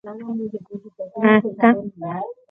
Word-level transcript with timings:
Akã 0.09 1.69